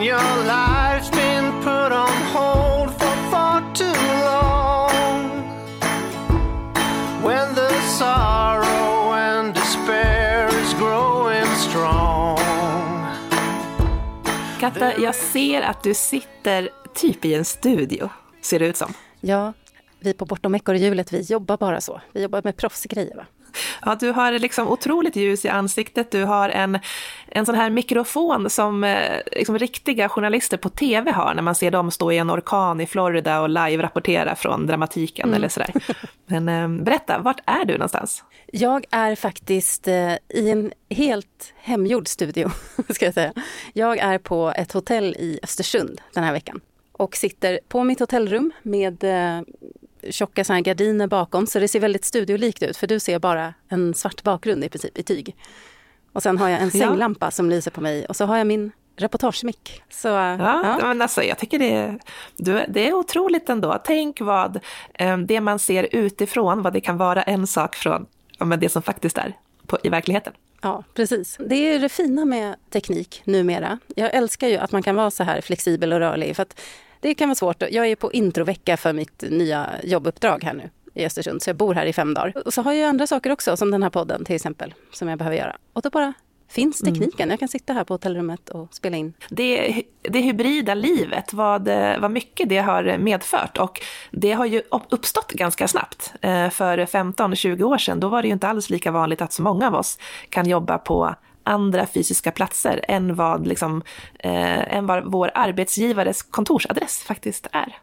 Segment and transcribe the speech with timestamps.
[0.00, 5.30] when your life's been put on hold for far too long.
[7.22, 12.38] When the sorrow and despair is growing strong.
[14.60, 18.08] Katta, jag ser att du sitter typ i en studio,
[18.42, 18.94] ser det ut som.
[19.20, 19.52] Ja,
[19.98, 22.00] vi på Bortom ekorrhjulet, vi jobbar bara så.
[22.12, 23.16] Vi jobbar med proffsgrejer.
[23.16, 23.26] Va?
[23.84, 26.10] Ja, du har liksom otroligt ljus i ansiktet.
[26.10, 26.78] Du har en,
[27.28, 31.70] en sån här mikrofon som eh, liksom riktiga journalister på tv har när man ser
[31.70, 35.36] dem stå i en orkan i Florida och live-rapportera från dramatiken Mm.
[35.36, 35.70] eller sådär.
[36.26, 38.24] Men eh, berätta, vart är du någonstans?
[38.52, 42.50] Jag är faktiskt eh, i en helt hemgjord studio,
[42.88, 43.32] ska jag säga.
[43.72, 46.60] Jag är på ett hotell i Östersund den här veckan
[46.92, 49.04] och sitter på mitt hotellrum med
[50.10, 53.94] tjocka så gardiner bakom, så det ser väldigt studiolikt ut, för du ser bara en
[53.94, 55.36] svart bakgrund i princip, i tyg.
[56.12, 56.86] Och sen har jag en Ja.
[56.86, 59.82] sänglampa som lyser på mig och så har jag min reportagemick.
[59.90, 61.98] Så, eh, Ja, Men alltså, jag tycker det är,
[62.36, 63.78] du, det är otroligt ändå.
[63.84, 64.60] Tänk vad
[64.94, 68.06] eh, det man ser utifrån, vad det kan vara en sak från
[68.38, 70.32] ja, men det som faktiskt är på, i verkligheten.
[70.62, 71.36] Ja, precis.
[71.48, 73.78] Det är det fina med teknik numera.
[73.96, 76.36] Jag älskar ju att man kan vara så här flexibel och rörlig.
[76.36, 76.60] För att
[77.00, 77.62] det kan vara svårt.
[77.70, 81.74] Jag är på introvecka för mitt nya jobbuppdrag här nu i Östersund, så jag bor
[81.74, 82.42] här i fem dagar.
[82.46, 85.18] Och så har jag andra saker också, som den här podden till exempel, som jag
[85.18, 85.56] behöver göra.
[85.72, 86.12] Och då bara
[86.48, 87.30] finns tekniken.
[87.30, 89.12] Jag kan sitta här på hotellrummet och spela in.
[89.28, 93.58] Det, det hybrida livet, vad, vad mycket det har medfört.
[93.58, 96.12] Och det har ju uppstått ganska snabbt.
[96.20, 99.42] Eh, För 15-20 år sedan, då var det ju inte alls lika vanligt att så
[99.42, 103.82] många av oss kan jobba på andra fysiska platser än vad, liksom,
[104.18, 107.78] eh, än vad vår arbetsgivares kontorsadress faktiskt är.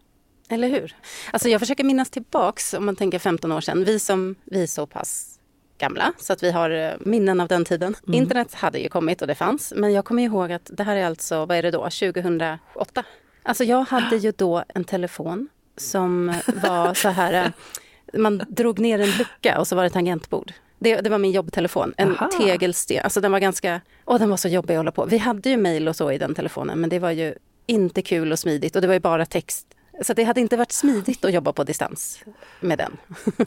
[0.50, 0.96] Eller hur?
[1.32, 3.84] Alltså jag försöker minnas tillbaks, om man tänker 15 år sedan.
[3.84, 5.40] Vi som vi är så pass
[5.78, 7.96] gamla, så att vi har eh, minnen av den tiden.
[8.08, 11.06] Internet hade ju kommit och det fanns, men jag kommer ihåg att det här är
[11.06, 13.04] alltså, vad är det då, 2008?
[13.44, 19.00] Alltså jag hade ju då en telefon som var så här, eh, man drog ner
[19.00, 20.54] en lucka och så var det tangentbord.
[20.80, 22.30] Det, det var min jobbtelefon, en Aha.
[22.40, 23.00] tegelsten.
[23.04, 25.06] Alltså den var ganska, åh den var så jobbig att hålla på.
[25.06, 28.32] Vi hade ju mejl och så i den telefonen, men det var ju inte kul
[28.32, 29.68] och smidigt och det var ju bara text.
[30.02, 32.24] Så det hade inte varit smidigt att jobba på distans
[32.60, 32.98] med den.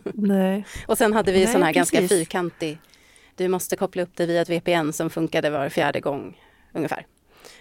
[0.14, 0.66] Nej.
[0.86, 2.18] Och sen hade vi Nej, sån här ganska precis.
[2.18, 2.78] fyrkantig,
[3.36, 6.38] du måste koppla upp det via ett VPN som funkade var fjärde gång
[6.72, 7.06] ungefär.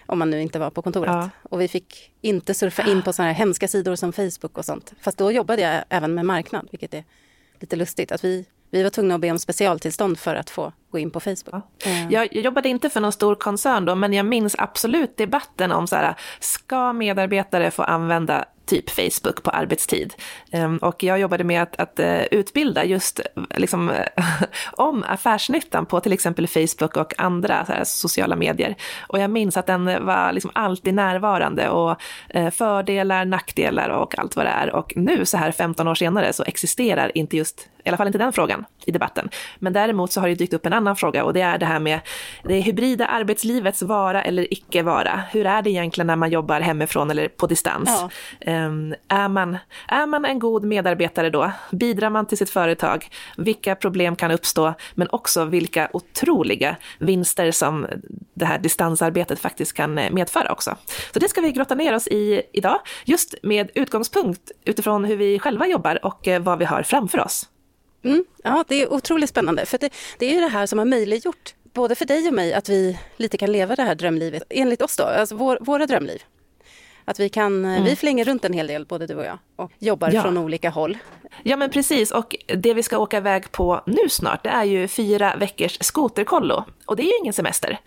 [0.06, 1.10] Om man nu inte var på kontoret.
[1.10, 1.30] Ja.
[1.42, 4.92] Och vi fick inte surfa in på såna här hemska sidor som Facebook och sånt.
[5.00, 7.04] Fast då jobbade jag även med marknad, vilket är
[7.60, 8.12] lite lustigt.
[8.12, 11.20] Att vi, vi var tvungna att be om specialtillstånd för att få gå in på
[11.20, 11.64] Facebook.
[11.86, 15.86] Eh, Jag, jobbade inte för någon stor koncern då, men jag minns absolut debatten om
[15.86, 20.14] så här, ska medarbetare få använda typ Facebook på arbetstid?
[20.52, 23.20] Ehm, och jag jobbade med att, att eh, utbilda just
[23.56, 23.92] liksom,
[24.72, 28.76] om affärsnyttan på till exempel Facebook och andra här, sociala medier.
[29.08, 31.96] Och jag minns att den var liksom alltid närvarande och
[32.28, 34.74] eh, fördelar, nackdelar och allt vad det är.
[34.74, 38.18] Och nu så här 15 år senare så existerar inte just i alla fall inte
[38.18, 39.28] den frågan i debatten.
[39.58, 41.80] Men däremot så har det dykt upp en annan fråga och det är det här
[41.80, 42.00] med
[42.44, 45.22] det hybrida arbetslivets vara eller icke vara.
[45.30, 47.88] Hur är det egentligen när man jobbar hemifrån eller på distans?
[47.88, 48.10] Ja.
[48.40, 49.58] Ehm, är, man,
[49.88, 51.52] är man en god medarbetare då?
[51.70, 53.08] Bidrar man till sitt företag?
[53.36, 54.74] Vilka problem kan uppstå?
[54.94, 57.86] Men också vilka otroliga vinster som
[58.34, 60.76] det här distansarbetet faktiskt kan eh, medföra också.
[61.12, 65.38] Så det ska vi grotta ner oss i idag, just med utgångspunkt utifrån hur vi
[65.38, 67.48] själva jobbar och eh, vad vi har framför oss.
[68.04, 69.66] Mm, ja, det är otroligt spännande.
[69.66, 72.54] För det, det är ju det här som har möjliggjort, både för dig och mig,
[72.54, 74.42] att vi lite kan leva det här drömlivet.
[74.50, 76.22] Enligt oss då, alltså vår, våra drömliv.
[77.04, 79.72] Att vi kan, eh, vi flänger runt en hel del, både du och jag, och
[79.78, 80.22] jobbar Ja.
[80.22, 80.98] från olika håll.
[81.42, 84.88] Ja men precis, och det vi ska åka iväg på nu snart, det är ju
[84.88, 86.64] fyra veckors skoterkollo.
[86.86, 87.78] Och det är ju ingen semester.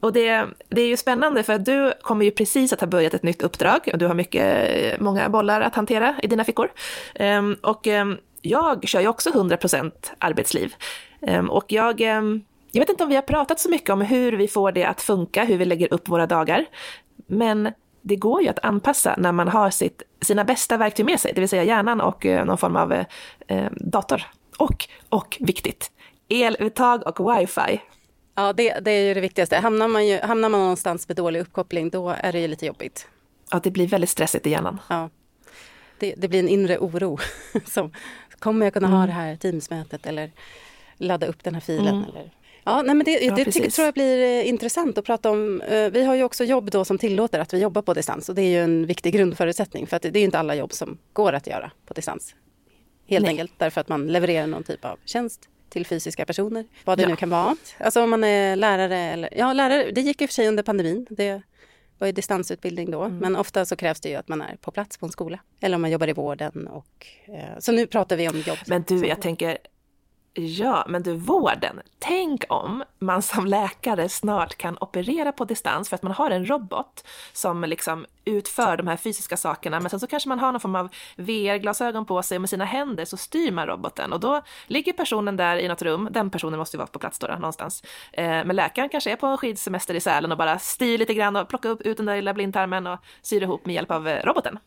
[0.00, 3.14] Och det, det är ju spännande för att du kommer ju precis att ha börjat
[3.14, 6.68] ett nytt uppdrag och du har mycket, många bollar att hantera i dina fickor.
[7.14, 8.16] Ehm, och ehm,
[8.48, 10.74] jag kör ju också 100% arbetsliv.
[11.20, 12.42] Ehm, och jag, ehm,
[12.72, 15.02] jag vet inte om vi har pratat så mycket om hur vi får det att
[15.02, 16.66] funka, hur vi lägger upp våra dagar.
[17.26, 17.72] Men
[18.02, 21.40] det går ju att anpassa när man har sitt, sina bästa verktyg med sig, det
[21.40, 24.22] vill säga hjärnan och eh, någon form av eh, dator.
[24.58, 25.90] Och, och viktigt,
[26.28, 27.80] eluttag och wifi.
[28.34, 29.56] Ja, det, det är ju det viktigaste.
[29.56, 33.08] Hamnar man, ju, hamnar man någonstans med dålig uppkoppling, då är det ju lite jobbigt.
[33.50, 34.80] Ja, det blir väldigt stressigt i hjärnan.
[34.88, 35.10] Ja.
[35.98, 37.18] Det, det blir en inre oro.
[37.66, 37.92] Som,
[38.38, 40.30] kommer jag kunna ha det här Teamsmötet eller
[40.96, 42.04] ladda upp den här filen?
[42.10, 42.30] Eller?
[42.64, 45.60] Ja, nej, men det, Ja, det tycker, tror jag blir eh, intressant att prata om.
[45.60, 48.34] Eh, Vi har ju också jobb då som tillåter att vi jobbar på distans och
[48.34, 50.72] det är ju en viktig grundförutsättning för att det det är ju inte alla jobb
[50.72, 52.34] som går att göra på distans.
[53.06, 53.30] Helt Nej.
[53.30, 57.08] enkelt därför att man levererar någon typ av tjänst till fysiska personer, vad det Ja.
[57.08, 57.56] nu kan vara.
[57.78, 60.62] Alltså om man är lärare eller, ja lärare, det gick i och för sig under
[60.62, 61.06] pandemin.
[61.10, 61.42] Det
[61.98, 63.08] och i distansutbildning då.
[63.08, 65.38] Men ofta så krävs det ju att man är på plats på en skola.
[65.60, 66.68] Eller om man jobbar i vården.
[66.68, 68.58] Och, eh, så nu pratar vi om jobb.
[68.66, 69.58] Men du, jag tänker,
[70.40, 71.80] Ja, men du, vården.
[71.98, 76.46] Tänk om man som läkare snart kan operera på distans för att man har en
[76.46, 80.60] robot som liksom utför de här fysiska sakerna, men sen så kanske man har någon
[80.60, 84.42] form av VR-glasögon på sig och med sina händer så styr man roboten och då
[84.66, 87.34] ligger personen där i något rum, den personen måste ju vara på plats då, då
[87.34, 87.82] någonstans.
[88.12, 91.36] Eh, men läkaren kanske är på en skidsemester i Sälen och bara styr lite grann
[91.36, 94.24] och plockar upp ut den där lilla blindtarmen och syr ihop med hjälp av eh,
[94.24, 94.58] roboten.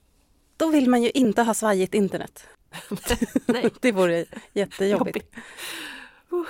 [0.57, 2.47] Då vill man ju inte ha svajigt internet.
[3.45, 3.69] Nej.
[3.79, 5.15] det vore jättejobbigt.
[5.17, 5.35] Jobbigt.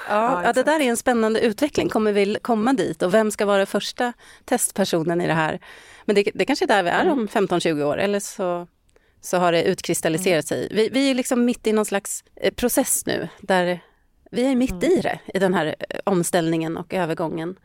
[0.10, 1.90] Ja, ja, det där är en spännande utveckling.
[1.90, 4.14] Kommer vi komma dit och vem ska vara första
[4.46, 5.60] testpersonen i det här?
[6.06, 8.68] Men det, det kanske är där vi är om 15-20 år eller så,
[9.22, 10.68] så har det utkristalliserat sig.
[10.72, 13.80] Vi, vi är liksom mitt i någon slags eh, process nu där
[14.32, 17.56] vi är mitt i det, i den här eh, omställningen och övergången.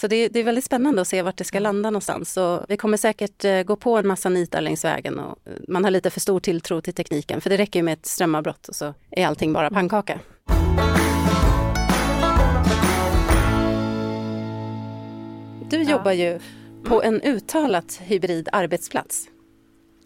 [0.00, 2.32] Så det, det, är väldigt spännande att se vart det ska landa någonstans.
[2.32, 5.90] Så vi kommer säkert eh, gå på en massa nitar längs vägen och man har
[5.90, 7.40] lite för stor tilltro till tekniken.
[7.40, 10.20] För det räcker ju med ett strömavbrott och så är allting bara pannkaka.
[15.70, 16.38] Du jobbar ju
[16.84, 19.28] på en uttalat hybrid arbetsplats.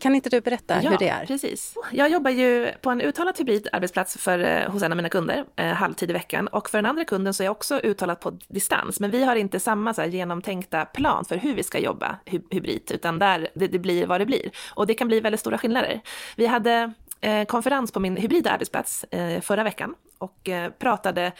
[0.02, 1.26] Kan inte du berätta ja, hur det är?
[1.26, 1.74] precis.
[1.92, 5.44] Jag jobbar ju på en uttalat hybrid arbetsplats för, eh, hos en av mina kunder,
[5.56, 6.46] eh, halvtid i veckan.
[6.46, 9.00] Och för den andra kunden så är jag också uttalat på distans.
[9.00, 12.40] Men vi har inte samma så här, genomtänkta plan för hur vi ska jobba hy
[12.50, 14.50] hybrid, utan där det, det, blir vad det blir.
[14.74, 16.00] Och det kan bli väldigt stora skillnader.
[16.36, 21.32] Vi hade eh, konferens på min hybrida arbetsplats eh, förra veckan och pratade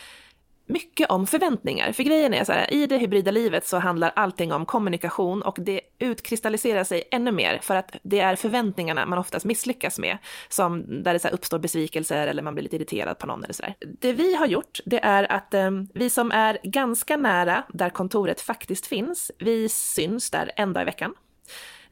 [0.67, 1.93] mycket om förväntningar.
[1.93, 5.57] För grejen är så här, i det hybrida livet så handlar allting om kommunikation och
[5.61, 10.19] det utkristalliserar sig ännu mer för att det är förväntningarna man oftast misslyckas med,
[10.49, 13.75] som där det så uppstår besvikelser eller man blir lite irriterad på någon eller sådär.
[14.01, 18.41] Det vi har gjort, det är att eh, vi som är ganska nära där kontoret
[18.41, 21.15] faktiskt finns, vi syns där en dag i veckan.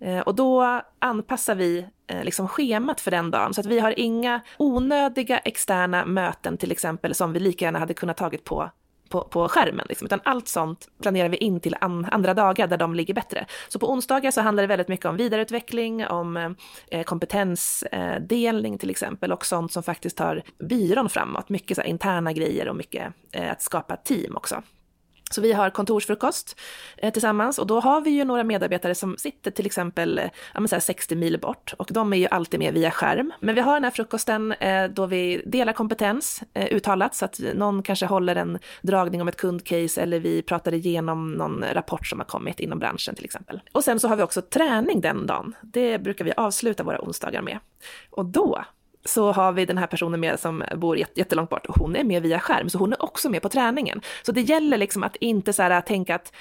[0.00, 3.98] Eh, och då anpassar vi eh, liksom schemat för den dagen så att vi har
[3.98, 8.70] inga onödiga externa möten till exempel som vi lika gärna hade kunnat tagit på
[9.10, 10.06] på, på skärmen, liksom.
[10.06, 13.46] utan allt sånt planerar vi in till an, andra dagar där de ligger bättre.
[13.68, 16.56] Så på onsdagar så handlar det väldigt mycket om vidareutveckling, om
[16.90, 21.48] eh, kompetensdelning till exempel och sånt som faktiskt tar byrån framåt.
[21.48, 24.62] Mycket så interna grejer och mycket eh, att skapa team också.
[25.30, 26.60] Så vi har kontorsfrukost
[26.96, 30.80] eh, tillsammans och då har vi ju några medarbetare som sitter till exempel eh, ja,
[30.80, 33.32] 60 mil bort och de är ju alltid med via skärm.
[33.40, 37.40] Men vi har den här frukosten eh, då vi delar kompetens eh, uttalat så att
[37.54, 42.18] någon kanske håller en dragning om ett kundcase eller vi pratar igenom någon rapport som
[42.18, 43.60] har kommit inom branschen till exempel.
[43.72, 45.54] Och sen så har vi också träning den dagen.
[45.62, 47.58] Det brukar vi avsluta våra onsdagar med.
[48.10, 48.64] Och då
[49.04, 52.22] så har vi den här personen med som bor jättelångt bort och hon är med
[52.22, 54.00] via skärm, så hon är också med på träningen.
[54.22, 56.32] Så det gäller liksom att inte så här, tänka att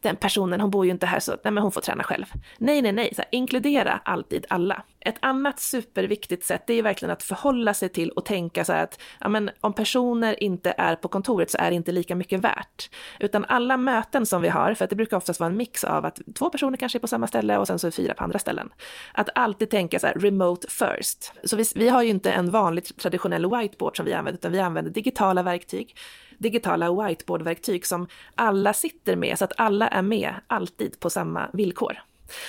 [0.00, 2.24] den personen, hon bor ju inte här så nej, men hon får träna själv.
[2.58, 4.82] Nej, nej, nej, så här, inkludera alltid alla.
[5.00, 8.82] Ett annat superviktigt sätt, det är verkligen att förhålla sig till och tänka så här
[8.82, 12.40] att ja, men, om personer inte är på kontoret så är det inte lika mycket
[12.40, 12.90] värt.
[13.20, 16.04] Utan alla möten som vi har, för att det brukar oftast vara en mix av
[16.04, 18.38] att två personer kanske är på samma ställe och sen så är fyra på andra
[18.38, 18.68] ställen.
[19.14, 21.32] Att alltid tänka så här, remote first.
[21.44, 24.60] Så vi, vi har ju inte en vanlig traditionell whiteboard som vi använder, utan vi
[24.60, 25.96] använder digitala verktyg
[26.40, 31.98] digitala whiteboardverktyg som alla sitter med så att alla är med alltid på samma villkor.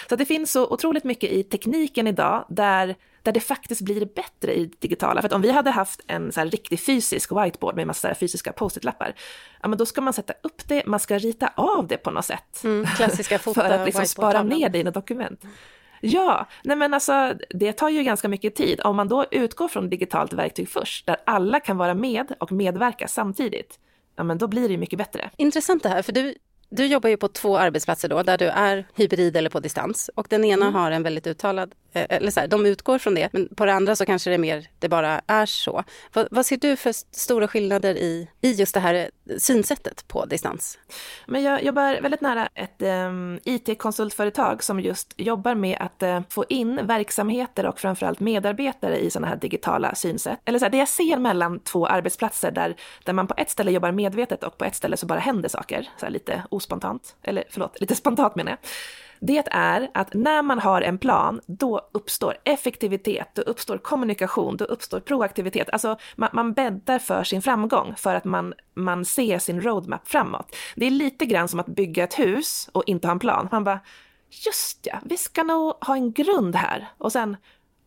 [0.09, 4.55] Så det finns så otroligt mycket i tekniken idag där, där det faktiskt blir bättre
[4.55, 5.21] i digitala.
[5.21, 9.13] För att om vi hade haft en så riktig fysisk whiteboard med massa fysiska post-it-lappar,
[9.61, 12.25] ja men då ska man sätta upp det, man ska rita av det på något
[12.25, 12.63] sätt.
[12.63, 15.43] Mm, klassiska fota För att liksom spara ner det i ett dokument.
[16.01, 18.81] Ja, nej men alltså det tar ju ganska mycket tid.
[18.83, 23.07] Om man då utgår från digitalt verktyg först, där alla kan vara med och medverka
[23.07, 23.79] samtidigt,
[24.15, 25.29] ja men då blir det ju mycket bättre.
[25.37, 26.35] Intressant det här, för du,
[26.69, 30.09] du jobbar ju på två arbetsplatser då, där du är hybrid eller på distans.
[30.15, 30.75] Och den ena mm.
[30.75, 33.73] har en väldigt uttalad Eh, eller så här, de utgår från det, men på det
[33.73, 35.83] andra så kanske det är mer, det bara är så.
[36.13, 40.25] Vad, vad ser du för stora skillnader i, i just det här eh, synsättet på
[40.25, 40.79] distans?
[41.27, 46.21] Men jag jobbar väldigt nära ett ehm, um, IT-konsultföretag som just jobbar med att uh,
[46.29, 50.39] få in verksamheter och framförallt medarbetare i sådana här digitala synsätt.
[50.45, 53.71] Eller så här, det jag ser mellan två arbetsplatser där, där man på ett ställe
[53.71, 57.43] jobbar medvetet och på ett ställe så bara händer saker, så här lite ospontant, eller
[57.49, 58.59] förlåt, lite spontant menar jag
[59.21, 64.65] det är att när man har en plan, då uppstår effektivitet, då uppstår kommunikation, då
[64.65, 65.69] uppstår proaktivitet.
[65.69, 70.55] Alltså man, man bäddar för sin framgång för att man, man ser sin roadmap framåt.
[70.75, 73.47] Det är lite grann som att bygga ett hus och inte ha en plan.
[73.51, 73.79] Man bara,
[74.29, 77.37] just ja, vi ska nog ha en grund här och sen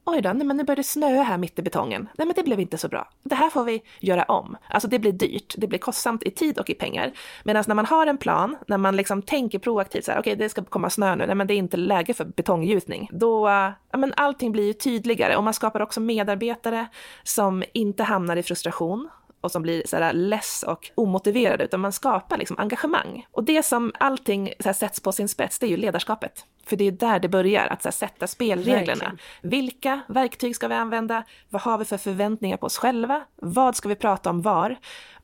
[0.05, 2.09] oj då, nej men nu börjar det snöa här mitt i betongen.
[2.19, 3.09] Nej men det blev inte så bra.
[3.23, 4.57] Det här får vi göra om.
[4.69, 7.13] Alltså det blir dyrt, det blir kostsamt i tid och i pengar.
[7.45, 10.45] Medan när man har en plan, när man liksom tänker proaktivt så här, okej okay,
[10.45, 13.09] det ska komma snö nu, nej men det är inte läge för betonggjutning.
[13.13, 13.49] Då,
[13.91, 16.87] ja men allting blir ju tydligare och man skapar också medarbetare
[17.23, 19.09] som inte hamnar i frustration
[19.41, 23.27] och som blir så här less och omotiverade, utan man skapar liksom engagemang.
[23.31, 26.45] Och det som allting så här sätts på sin spets, det är ju ledarskapet.
[26.67, 28.85] För det är där det börjar, att här, sätta spelreglerna.
[28.85, 29.19] Verkligen.
[29.43, 31.25] Vilka verktyg ska vi använda?
[31.49, 33.25] Vad har vi för förväntningar på oss själva?
[33.37, 34.77] Vad ska vi prata om var?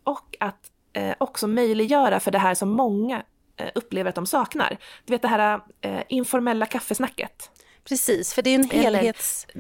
[0.05, 3.23] Och att eh, också möjliggöra för det här som många
[3.57, 4.79] eh, upplever att de saknar.
[5.05, 7.51] Du vet det här eh, informella kaffesnacket.
[7.85, 9.55] Precis, för det är en helhetssyn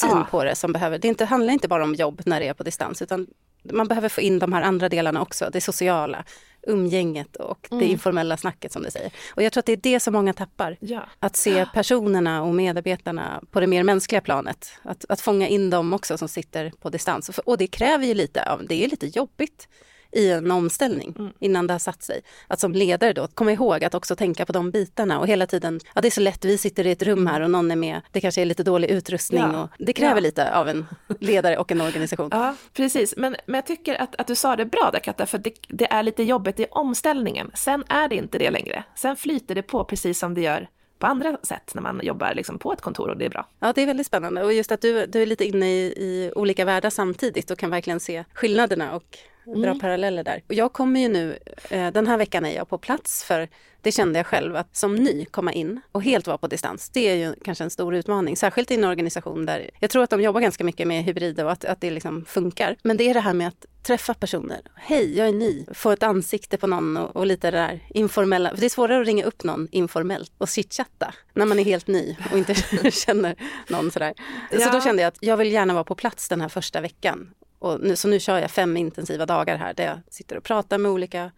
[0.00, 0.26] ja.
[0.30, 2.62] på det som behöver, det inte, handlar inte bara om jobb när det är på
[2.62, 3.26] distans, utan
[3.72, 6.24] man behöver få in de här andra delarna också, det sociala,
[6.66, 7.84] umgänget och mm.
[7.84, 9.12] det informella snacket som du säger.
[9.30, 10.76] Och jag tror att det är det som många tappar.
[10.80, 11.08] Ja.
[11.18, 14.72] Att se personerna och medarbetarna på det mer mänskliga planet.
[14.82, 17.28] Att, att fånga in dem också som sitter på distans.
[17.44, 19.68] Och det kräver ju lite det är lite jobbigt
[20.14, 21.32] i en omställning mm.
[21.38, 22.20] innan det har satt sig.
[22.48, 25.80] Att som ledare då komma ihåg att också tänka på de bitarna och hela tiden,
[25.94, 28.00] ja det är så lätt, vi sitter i ett rum här och någon är med,
[28.12, 29.62] det kanske är lite dålig utrustning ja.
[29.62, 30.20] och det kräver ja.
[30.20, 30.86] lite av en
[31.20, 32.28] ledare och en organisation.
[32.32, 35.38] Ja, precis, men, men jag tycker att, att du sa det bra där Katta, för
[35.38, 37.50] det, det är lite jobbigt i omställningen.
[37.54, 38.84] Sen är det inte det längre.
[38.94, 40.68] Sen flyter det på precis som det gör
[40.98, 43.46] på andra sätt när man jobbar liksom på ett kontor och det är bra.
[43.60, 46.32] Ja, det är väldigt spännande och just att du, du är lite inne i, i
[46.36, 49.78] olika världar samtidigt och kan verkligen se skillnaderna och dra mm.
[49.78, 50.42] paralleller där.
[50.48, 51.38] Och jag kommer ju nu,
[51.70, 53.48] eh, den här veckan är jag på plats för
[53.84, 57.00] det kände jag själv att som ny komma in och helt vara på distans, det
[57.00, 58.36] är ju kanske en stor utmaning.
[58.36, 61.52] Särskilt i en organisation där jag tror att de jobbar ganska mycket med hybrid och
[61.52, 62.76] att, att det liksom funkar.
[62.82, 64.60] Men det är det här med att träffa personer.
[64.74, 65.66] Hej, jag är ny.
[65.74, 68.50] Få ett ansikte på någon och, och lite det där informella.
[68.50, 71.86] För det är svårare att ringa upp någon informellt och chitchatta när man är helt
[71.86, 72.54] ny och inte
[72.90, 73.36] känner
[73.68, 74.14] någon sådär.
[74.50, 74.60] Ja.
[74.60, 77.30] Så då kände jag att jag vill gärna vara på plats den här första veckan
[77.64, 80.78] och nu, så nu kör jag fem intensiva dagar här där jag sitter och pratar
[80.78, 81.30] med olika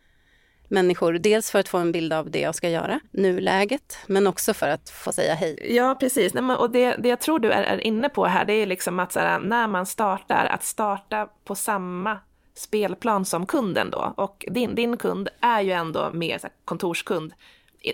[0.69, 1.13] människor.
[1.13, 4.69] Dels för att få en bild av det jag ska göra, nuläget, men också för
[4.69, 5.75] att få säga hej.
[5.77, 6.35] Ja, precis.
[6.59, 9.15] och det, det jag tror du är, är inne på här, det är liksom att
[9.15, 12.19] här, när man startar, att starta på samma
[12.55, 14.15] spelplan som kunden då.
[14.17, 17.33] Och din, din kund är ju ändå mer så här, kontorskund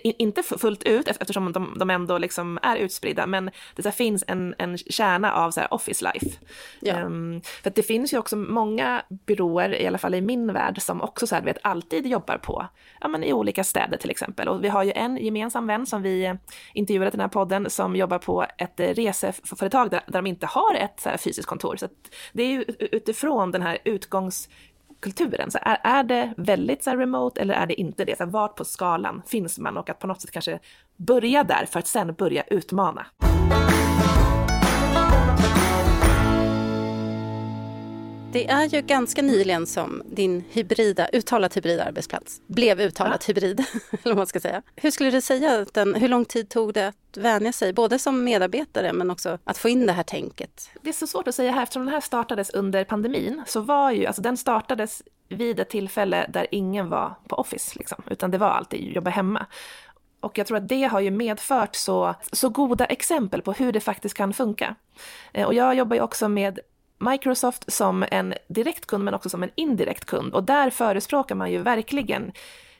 [0.05, 4.55] inte fullt ut eftersom de, de ändå liksom är utspridda, men det så finns en,
[4.59, 6.39] en kärna av så office life.
[6.81, 7.03] Ja.
[7.03, 11.01] Um, för det finns ju också många byråer, i alla fall i min värld, som
[11.01, 12.67] också så här, vet, alltid jobbar på,
[13.01, 14.49] ja men i olika städer till exempel.
[14.49, 16.35] Och vi har ju en gemensam vän som vi
[16.75, 20.75] intervjuade i den här podden som jobbar på ett reseföretag där, där de inte har
[20.75, 21.77] ett så fysiskt kontor.
[21.77, 21.89] Så
[22.33, 24.49] det är ju utifrån den här utgångs
[25.03, 25.51] kulturen.
[25.51, 28.19] Så är, är det väldigt så remote eller är det inte det?
[28.19, 30.59] Så vart på skalan finns man och att på något sätt kanske
[30.97, 33.07] börja där för att sen börja utmana.
[38.33, 43.35] Det är ju ganska nyligen som din hybrida, uttalat hybrida arbetsplats blev uttalat ja.
[43.35, 43.61] hybrid.
[43.91, 44.63] eller vad man ska säga.
[44.77, 47.99] Hur skulle du säga, att den, hur lång tid tog det att vänja sig, både
[47.99, 50.71] som medarbetare men också att få in det här tänket?
[50.83, 53.91] Det är så svårt att säga här, eftersom den här startades under pandemin så var
[53.91, 58.39] ju, alltså den startades vid ett tillfälle där ingen var på Office, liksom, utan det
[58.39, 59.47] var alltid jobba hemma.
[60.21, 63.81] Och jag tror att det har ju medfört så, så goda exempel på hur det
[63.81, 64.75] faktiskt kan funka.
[65.33, 66.61] Eh, och jag jobbar ju också med
[67.11, 70.35] Microsoft som en direkt kund men också som en indirekt kund.
[70.35, 72.33] Och där förespråkar man ju verkligen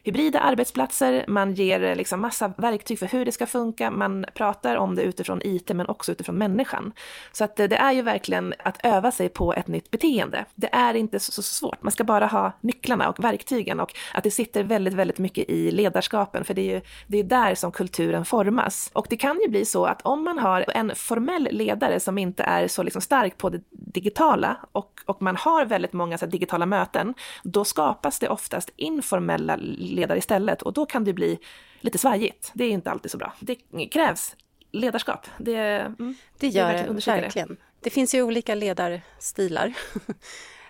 [0.03, 4.77] hybrida arbetsplatser, man ger eh, liksom massa verktyg för hur det ska funka, man pratar
[4.77, 6.93] om det utifrån IT men också utifrån människan.
[7.33, 10.45] Så att eh, det är ju verkligen att öva sig på ett nytt beteende.
[10.55, 14.31] Det är inte så, svårt, man ska bara ha nycklarna och verktygen och att det
[14.31, 18.25] sitter väldigt, väldigt mycket i ledarskapen, för det är ju det är där som kulturen
[18.25, 18.91] formas.
[18.93, 22.43] Och det kan ju bli så att om man har en formell ledare som inte
[22.43, 26.67] är så liksom stark på det digitala och, och man har väldigt många så digitala
[26.67, 29.57] möten, då skapas det oftast informella
[29.93, 31.39] ledare istället och då kan det bli
[31.81, 32.51] lite svajigt.
[32.55, 33.33] Det är inte alltid så bra.
[33.41, 33.57] Det
[33.87, 34.37] krävs
[34.73, 35.27] ledarskap.
[35.39, 37.49] Det, mm, det gör det verkligen.
[37.49, 37.57] Det.
[37.81, 39.73] det finns ju olika ledarstilar.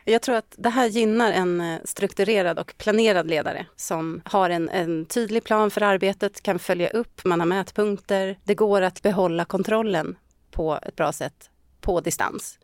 [0.05, 4.69] Jag tror att det här gynnar en eh, strukturerad och planerad ledare som har en,
[4.69, 8.38] en, tydlig plan för arbetet, kan följa upp, man har mätpunkter.
[8.45, 10.17] Det går att behålla kontrollen
[10.50, 11.50] på ett bra sätt
[11.81, 12.59] på distans.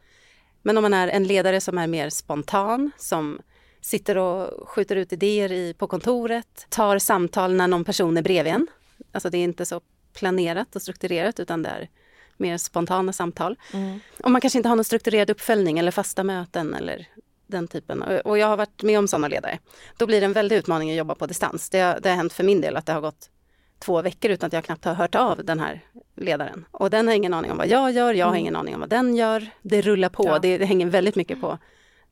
[0.63, 3.41] Men om man är en ledare som är mer spontan, som
[3.81, 8.53] sitter och skjuter ut idéer i, på kontoret, tar samtal när någon person är bredvid
[8.53, 8.67] en.
[9.13, 9.81] Alltså det är inte så
[10.13, 11.89] planerat och strukturerat utan det är
[12.37, 13.57] mer spontana samtal.
[13.73, 14.01] Mm.
[14.25, 17.09] Och man kanske inte har någon strukturerad uppföljning eller fasta möten eller
[17.47, 18.03] den typen.
[18.03, 19.59] Och jag har varit med om sådana ledare.
[19.97, 21.71] Då blir det en väldig utmaning att jobba på distans.
[21.71, 23.31] Det har, det har hänt för min del att det har gått
[23.79, 25.81] två veckor utan att jag knappt har hört av den här
[26.17, 26.65] ledaren.
[26.71, 28.91] Och den har ingen aning om vad jag gör, jag har ingen aning om vad
[28.91, 29.47] den gör.
[29.63, 30.39] Det rullar på, Ja.
[30.39, 31.59] det, det hänger väldigt mycket på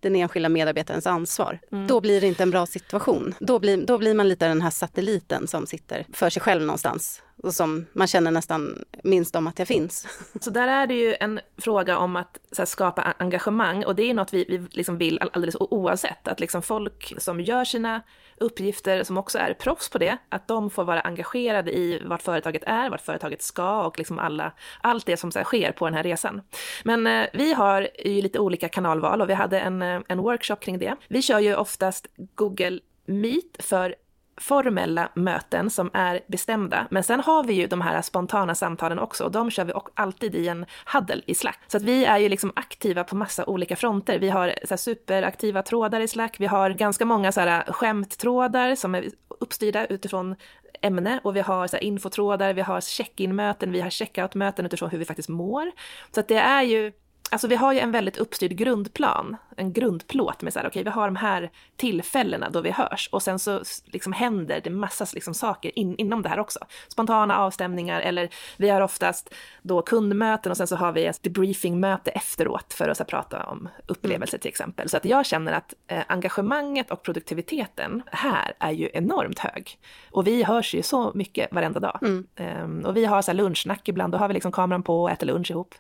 [0.07, 1.59] den enskilda medarbetarens ansvar.
[1.73, 1.87] Mm.
[1.87, 3.35] Då blir det inte en bra situation.
[3.41, 7.23] Då blir, då blir man lite den här satelliten som sitter för sig själv någonstans
[7.47, 10.07] och som man känner nästan minst om att jag finns.
[10.41, 14.11] Så där är det ju en fråga om att så här, skapa engagemang och det
[14.11, 16.29] är något vi, vi liksom vill alldeles oavsett.
[16.29, 18.03] Att liksom folk som gör sina
[18.41, 22.63] uppgifter, som också är proffs på det, att de får vara engagerade i vart företaget
[22.67, 25.95] är, vart företaget ska och liksom alla, allt det som så här, sker på den
[25.95, 26.43] här resan.
[26.85, 30.57] Men eh, vi har ju lite olika kanalval och vi hade en, eh, en workshop
[30.57, 30.97] kring det.
[31.09, 33.95] Vi kör ju oftast Google Meet för
[34.37, 36.87] formella möten som är bestämda.
[36.91, 40.35] Men sen har vi ju de här spontana samtalen också och de kör vi alltid
[40.35, 41.61] i en huddle i Slack.
[41.67, 44.19] Så att vi är ju liksom aktiva på massa olika fronter.
[44.19, 46.41] Vi har så här superaktiva trådar i Slack.
[46.41, 49.05] Vi har ganska många så här skämttrådar som är
[49.41, 50.37] uppstyrda utifrån
[50.83, 54.99] ämne och vi har så här infotrådar, vi har check-in-möten, vi har check-out-möten utifrån hur
[54.99, 55.71] vi faktiskt mår.
[56.15, 56.93] Så att det är ju
[57.31, 60.91] Alltså vi har ju en väldigt uppstyrd grundplan, en grundplåt med så här, okej, vi
[60.91, 65.35] har de här tillfällena då vi hörs och sen så liksom händer det massas liksom
[65.35, 66.59] saker in, inom det här också.
[66.89, 72.11] Spontana avstämningar eller vi har oftast då kundmöten och sen så har vi ett debriefingmöte
[72.11, 74.89] efteråt för att här, prata om upplevelser till exempel.
[74.89, 79.79] Så att jag känner att eh, engagemanget och produktiviteten här är ju enormt hög.
[80.11, 81.99] Och vi hörs ju så mycket varenda dag.
[82.37, 85.11] Ehm, och vi har så här lunchsnack ibland, då har vi liksom kameran på och
[85.11, 85.75] äter lunch ihop.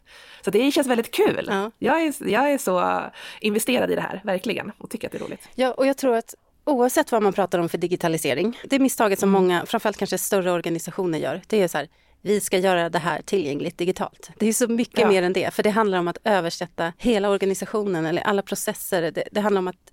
[0.44, 1.35] Så det känns väldigt kul.
[1.48, 1.70] Ja.
[1.78, 3.00] Jag, är, jag är så
[3.40, 5.48] investerad i det här, verkligen, och tycker att det är roligt.
[5.54, 9.30] Ja, och jag tror att oavsett vad man pratar om för digitalisering, det misstaget som
[9.30, 11.88] många, framförallt kanske större organisationer gör, det är så här,
[12.22, 14.30] vi ska göra det här tillgängligt digitalt.
[14.38, 15.08] Det är så mycket Ja.
[15.08, 19.02] mer än det, för det handlar om att översätta hela organisationen eller alla processer.
[19.02, 19.92] Det, det handlar om att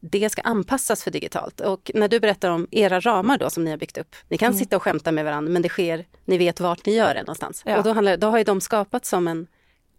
[0.00, 1.60] det ska anpassas för digitalt.
[1.60, 4.16] Och när du berättar om era ramar då som ni har byggt upp.
[4.28, 7.14] Ni kan sitta och skämta med varandra men det sker, ni vet vart ni gör
[7.14, 7.62] det någonstans.
[7.66, 7.78] Ja.
[7.78, 9.46] Och då, handlar, då har ju de skapats som en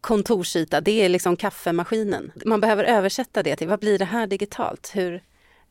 [0.02, 2.32] kontorsyta, det är liksom kaffemaskinen.
[2.46, 4.92] Man behöver översätta det till vad blir det här digitalt?
[4.94, 5.14] Hur,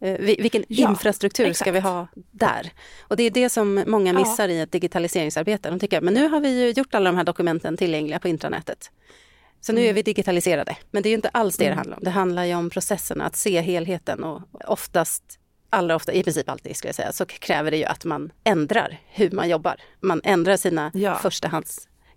[0.01, 1.93] eh, vi- vilken Ja, infrastruktur ska vi exakt.
[1.93, 2.73] ha där?
[3.01, 4.19] Och det är det som många Ja.
[4.19, 5.71] missar i ett digitaliseringsarbete.
[5.71, 8.91] De tycker men nu har vi ju gjort alla de här dokumenten tillgängliga på intranätet.
[9.61, 10.77] Så nu är vi digitaliserade.
[10.91, 12.05] Men det är ju inte alls det det handlar om.
[12.05, 15.23] Det handlar ju om processerna, att se helheten och oftast
[15.71, 18.99] allra ofta, i princip alltid skulle jag säga, så kräver det ju att man ändrar
[19.09, 19.77] hur man jobbar.
[20.01, 21.19] Man ändrar sina Ja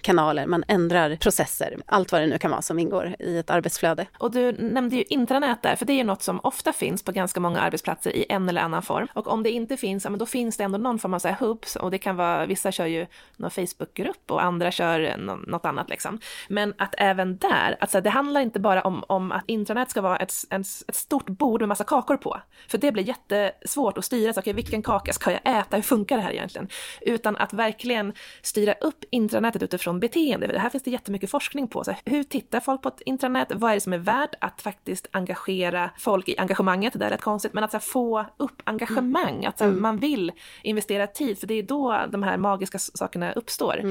[0.01, 4.05] kanaler, man ändrar processer, allt vad det nu kan vara som ingår i ett arbetsflöde.
[4.17, 7.11] Och du nämnde ju intranät där, för det är ju något som ofta finns på
[7.11, 9.07] ganska många arbetsplatser i en eller annan form.
[9.13, 11.27] Och om det inte finns, ja, men då finns det ändå någon form av så
[11.27, 13.07] här hubs och det kan vara, vissa kör ju
[13.37, 16.19] någon Facebookgrupp och andra kör något annat liksom.
[16.47, 20.17] Men att även där, alltså det handlar inte bara om, om att intranät ska vara
[20.17, 22.41] ett, en, ett stort bord med massa kakor på.
[22.67, 26.17] För det blir jättesvårt att styra, så, okay, vilken kaka ska jag äta, hur funkar
[26.17, 26.67] det här egentligen?
[27.01, 30.47] Utan att verkligen styra upp intranätet utifrån beteende.
[30.47, 31.83] För det här finns det jättemycket forskning på.
[31.83, 33.51] Så hur tittar folk på ett intranät?
[33.55, 36.93] Vad är det som är värt att faktiskt engagera folk i engagemanget?
[36.99, 40.31] Det är rätt konstigt, men att här, få upp engagemang, att så här, man vill
[40.63, 43.77] investera tid, för det är då de här magiska sakerna uppstår.
[43.77, 43.85] Och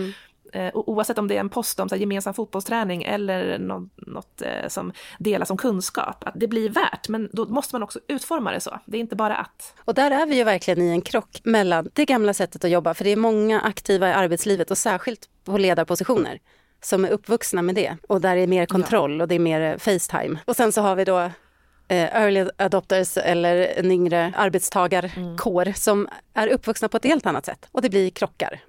[0.75, 4.69] oavsett om det är en post om så här, gemensam fotbollsträning eller något, något eh,
[4.69, 8.61] som delas som kunskap, att det blir värt, men då måste man också utforma det
[8.61, 8.79] så.
[8.87, 9.75] Det är inte bara att.
[9.85, 12.95] Och där är vi ju verkligen i en krock mellan det gamla sättet att jobba,
[12.95, 16.39] för det är många aktiva i arbetslivet och särskilt på ledarpositioner
[16.81, 17.97] som är uppvuxna med det.
[18.09, 20.39] Och där är mer kontroll och det är mer eh, Facetime.
[20.45, 26.49] Och sen så har vi då eh, early adopters eller en yngre arbetstagarkår som är
[26.49, 27.69] uppvuxna på ett helt annat sätt.
[27.73, 28.61] Och det blir krockar.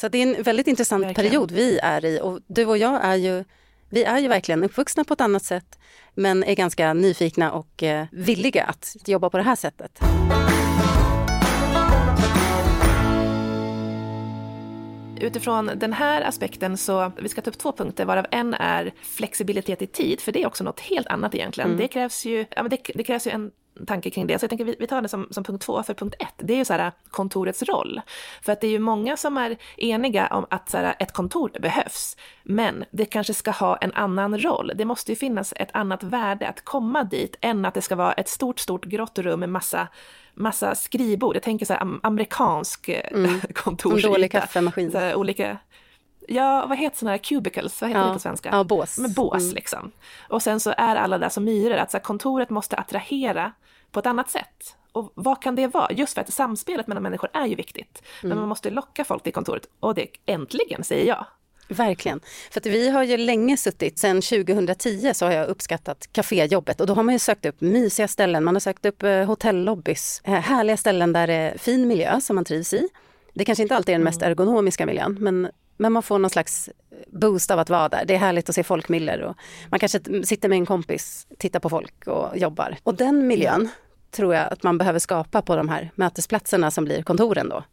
[0.00, 1.30] Så det är en väldigt intressant Verkligen.
[1.30, 3.44] period vi är i och du och jag är ju
[3.88, 5.78] vi är ju verkligen uppvuxna på ett annat sätt
[6.14, 10.00] men är ganska nyfikna och eh, villiga att jobba på det här sättet.
[15.20, 19.82] Utifrån den här aspekten så, vi ska ta upp två punkter, varav en är flexibilitet
[19.82, 21.76] i tid, för det är också något helt annat egentligen.
[21.76, 23.50] Det krävs ju, ja, men det, det krävs ju en
[23.86, 24.38] tanke kring det.
[24.38, 26.52] Så jag tänker vi, vi tar det som, som punkt två, för punkt ett, det
[26.52, 28.00] är ju så här kontorets roll.
[28.42, 31.50] För att det är ju många som är eniga om att så här, ett kontor
[31.60, 34.72] behövs, men det kanske ska ha en annan roll.
[34.74, 38.12] Det måste ju finnas ett annat värde att komma dit än att det ska vara
[38.12, 39.88] ett stort, stort grått rum med massa
[40.34, 41.36] massa skrivbord.
[41.36, 43.40] Jag tänker så här am- amerikansk mm.
[43.54, 44.06] kontorsyta.
[44.08, 44.92] En dålig kaffemaskin.
[44.92, 45.58] Så olika,
[46.28, 47.80] ja, vad heter sådana här cubicles?
[47.80, 48.48] Vad heter Ja, det på svenska?
[48.52, 48.98] ja, bås.
[48.98, 49.54] Med bås Mm.
[49.54, 49.90] liksom.
[50.28, 53.52] Och sen så är alla där som myror, att så här, kontoret måste attrahera
[53.90, 54.76] på ett annat sätt.
[54.92, 55.92] Och vad kan det vara?
[55.92, 58.02] Just för att samspelet mellan människor är ju viktigt.
[58.22, 58.38] Men Mm.
[58.40, 59.62] man måste locka folk till kontoret.
[59.80, 61.26] Och det äntligen, säger jag.
[61.70, 62.20] Verkligen.
[62.50, 66.86] För att vi har ju länge suttit, sedan 2010 så har jag uppskattat kaféjobbet och
[66.86, 70.32] då har man ju sökt upp mysiga ställen, man har sökt upp eh, hotellobbys, eh,
[70.32, 72.88] härliga ställen där det är fin miljö som man trivs i.
[73.34, 76.70] Det kanske inte alltid är den mest ergonomiska miljön, men, men man får någon slags
[77.12, 78.04] boost av att vara där.
[78.04, 79.36] Det är härligt att se folkmiller och
[79.68, 82.76] man kanske sitter med en kompis, tittar på folk och jobbar.
[82.82, 83.68] Och den miljön
[84.10, 87.64] tror jag att man behöver skapa på de här mötesplatserna som blir kontoren då.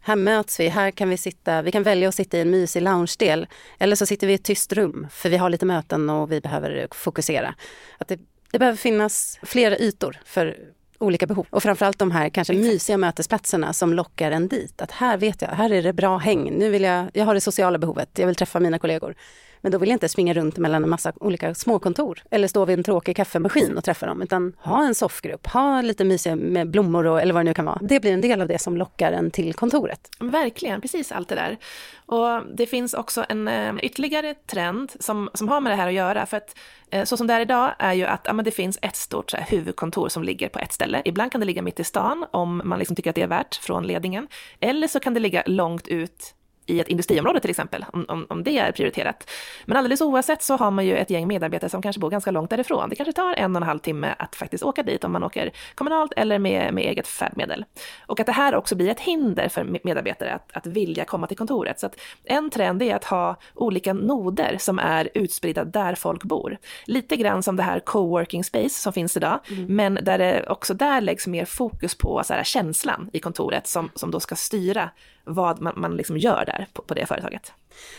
[0.00, 2.82] Här möts vi, här kan vi sitta, vi kan välja att sitta i en mysig
[2.82, 3.46] loungedel
[3.78, 6.40] eller så sitter vi i ett tyst rum för vi har lite möten och vi
[6.40, 7.54] behöver fokusera.
[7.98, 8.18] Att det,
[8.52, 10.56] det behöver finnas flera ytor för
[10.98, 11.46] olika behov.
[11.50, 14.82] Och framförallt de här kanske mysiga mötesplatserna som lockar en dit.
[14.82, 16.58] Att här vet jag, här är det bra häng.
[16.58, 19.14] Nu vill jag, jag har det sociala behovet, jag vill träffa mina kollegor.
[19.60, 22.78] Men då vill jag inte springa runt mellan en massa olika småkontor eller stå vid
[22.78, 27.06] en tråkig kaffemaskin och träffa dem, utan ha en soffgrupp, ha lite mysiga med blommor
[27.06, 27.78] och, eller vad det nu kan vara.
[27.82, 30.08] Det blir en del av det som lockar en till kontoret.
[30.20, 31.58] Verkligen, precis allt det där.
[32.06, 35.94] Och det finns också en eh, ytterligare trend som, som har med det här att
[35.94, 36.58] göra, för att
[36.90, 39.30] eh, så som det är idag är ju att ja, men det finns ett stort
[39.30, 41.02] så här, huvudkontor som ligger på ett ställe.
[41.04, 43.54] Ibland kan det ligga mitt i stan om man liksom tycker att det är värt
[43.54, 44.28] från ledningen.
[44.60, 46.34] Eller så kan det ligga långt ut
[46.68, 49.30] i ett industriområde till exempel, om, om, om, det är prioriterat.
[49.64, 52.50] Men alldeles oavsett så har man ju ett gäng medarbetare som kanske bor ganska långt
[52.50, 52.88] därifrån.
[52.88, 55.50] Det kanske tar en och en halv timme att faktiskt åka dit om man åker
[55.74, 57.64] kommunalt eller med, med eget färdmedel.
[58.06, 61.36] Och att det här också blir ett hinder för medarbetare att, att vilja komma till
[61.36, 61.80] kontoret.
[61.80, 66.56] Så att en trend är att ha olika noder som är utspridda där folk bor.
[66.84, 69.76] Lite grann som det här coworking space som finns idag, mm.
[69.76, 73.90] men där det också där läggs mer fokus på så här, känslan i kontoret som,
[73.94, 74.90] som då ska styra
[75.24, 77.52] vad man, man liksom gör där på, på det företaget.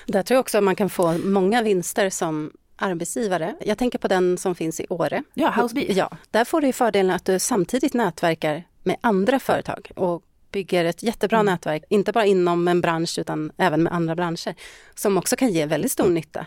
[0.06, 3.56] Där tror jag också man kan få många vinster som arbetsgivare.
[3.62, 5.24] Jag tänker på den som finns i Åre.
[5.34, 5.86] Ja, Houseby.
[5.89, 11.04] Ja, där får du fördelen att du samtidigt nätverkar med andra företag och bygger ett
[11.04, 11.54] jättebra mm.
[11.54, 14.56] nätverk, inte bara inom en bransch utan även med andra branscher,
[14.95, 16.45] som också kan ge väldigt stor nytta.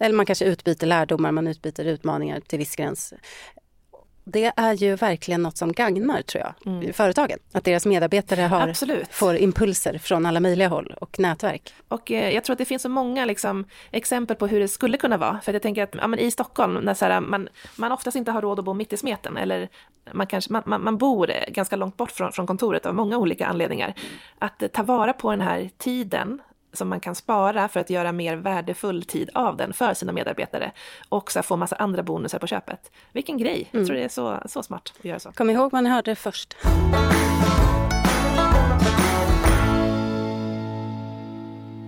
[0.00, 3.14] Eller man kanske utbyter lärdomar, man utbyter utmaningar till viss gräns
[4.24, 6.92] det är ju verkligen något som gagnar tror jag, mm.
[6.92, 7.38] företagen.
[7.52, 8.72] Att deras medarbetare har,
[9.12, 11.74] får impulser från alla möjliga håll och nätverk.
[11.88, 14.96] Och eh, jag tror att det finns så många liksom, exempel på hur det skulle
[14.96, 15.40] kunna vara.
[15.40, 18.42] För jag tänker att ja, i Stockholm, när så här, man, man oftast inte har
[18.42, 19.68] råd att bo mitt i smeten, eller
[20.12, 23.46] man, kanske, man, man, man bor ganska långt bort från, från kontoret av många olika
[23.46, 23.94] anledningar.
[24.38, 26.40] Att eh, ta vara på den här tiden
[26.74, 30.72] som man kan spara för att göra mer värdefull tid av den för sina medarbetare
[31.08, 32.92] och så få massa andra bonusar på köpet.
[33.12, 33.68] Vilken grej!
[33.72, 33.80] Mm.
[33.80, 35.32] Jag tror det är så, så smart att göra så.
[35.32, 36.56] Kom ihåg ni hörde först.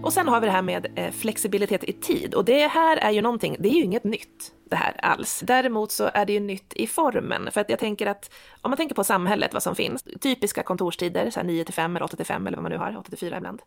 [0.02, 3.10] Och sen har vi det här med eh, flexibilitet i tid och det här är
[3.10, 5.40] ju någonting, det är ju inget nytt det här alls.
[5.46, 8.76] Däremot så är det ju nytt i formen, för att jag tänker att om man
[8.76, 12.16] tänker på samhället, vad som finns, typiska kontorstider, så här 9 till 5 eller 8
[12.16, 13.62] till 5 eller vad man nu har, 8 till 4 ibland.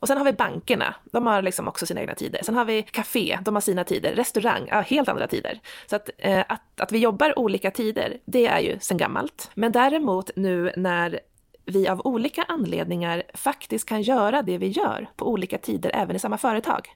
[0.00, 2.40] Och sen har vi bankerna, de har liksom också sina egna tider.
[2.42, 4.14] Sen har vi café, de har sina tider.
[4.14, 5.60] Restaurang, ja, helt andra tider.
[5.86, 9.50] Så att, eh, att, att vi jobbar olika tider, det är ju sen gammalt.
[9.54, 11.20] Men däremot nu när
[11.64, 16.18] vi av olika anledningar faktiskt kan göra det vi gör på olika tider även i
[16.18, 16.88] samma företag.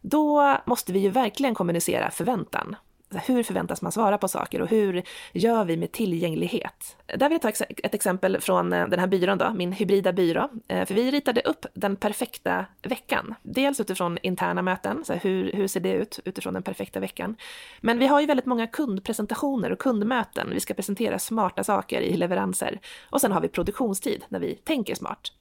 [0.00, 2.76] Då måste vi ju verkligen kommunicera förväntan
[3.10, 6.96] hur förväntas man svara på saker och hur gör vi med tillgänglighet?
[7.06, 10.48] Där vill jag ta ett exempel från eh, den här byrån då, min hybrida byrå.
[10.68, 13.34] Eh, för vi ritade upp den perfekta veckan.
[13.42, 17.36] Dels utifrån interna möten, så hur, hur ser det ut utifrån den perfekta veckan?
[17.80, 20.50] Men vi har ju väldigt många kundpresentationer och kundmöten.
[20.50, 22.80] Vi ska presentera smarta saker i leveranser.
[23.10, 25.32] Och sen har vi produktionstid när vi tänker smart.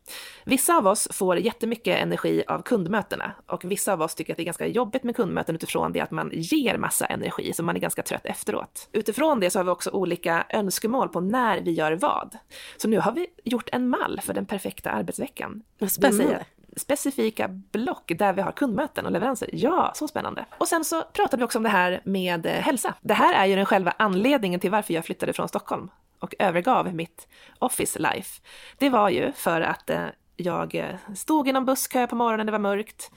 [0.44, 4.44] Vissa av oss får jättemycket energi av kundmötena och vissa av oss tycker att det
[4.44, 7.80] är ganska jobbigt med kundmöten utifrån det att man ger massa energi så man är
[7.80, 8.90] ganska trött efteråt.
[8.92, 12.38] Utifrån det så har vi också olika önskemål på när vi gör vad.
[12.78, 15.64] Så nu har vi gjort en mall för den perfekta arbetsveckan.
[15.88, 16.46] Spännande
[16.78, 19.50] specifika block där vi har kundmöten och leveranser.
[19.54, 20.46] Ja, så spännande.
[20.58, 22.94] Och sen så pratade vi också om det här med eh, hälsa.
[23.02, 26.96] Det här är ju den själva anledningen till varför jag flyttade från Stockholm och övergav
[26.96, 27.28] mitt
[27.60, 28.42] office life.
[28.78, 32.52] Det var ju för att eh, jag eh, stod i någon busskö på morgonen, det
[32.52, 33.12] var mörkt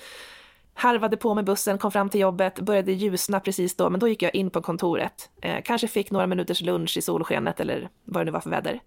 [0.78, 4.22] harvade på med bussen, kom fram till jobbet, började ljusna precis då, men då gick
[4.22, 5.30] jag in på kontoret.
[5.42, 8.80] Eh, kanske fick några minuters lunch i solskenet eller vad det nu var för väder.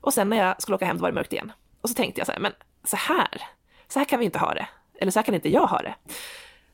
[0.00, 1.52] Och sen när jag skulle åka hem då var det mörkt igen.
[1.80, 2.52] Och så tänkte jag så här, men
[2.84, 3.42] så här,
[3.88, 4.68] så här kan vi inte ha det.
[5.00, 5.94] Eller så här kan inte jag ha det.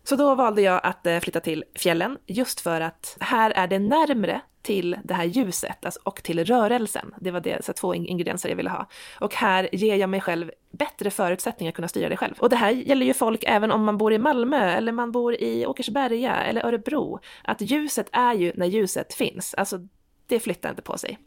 [0.04, 3.78] Så då valde jag att eh, flytta till fjällen just för att här är det
[3.78, 7.14] närmre till det här ljuset alltså, och till rörelsen.
[7.20, 8.86] Det var det, så två ingredienser jag ville ha.
[9.20, 12.34] Och här ger jag mig själv bättre förutsättningar att kunna styra det själv.
[12.38, 15.34] Och det här gäller ju folk även om man bor i Malmö eller man bor
[15.34, 17.20] i Åkersberga eller Örebro.
[17.44, 19.54] Att ljuset är ju när ljuset finns.
[19.54, 19.78] Alltså
[20.26, 21.18] det flyttar inte på sig.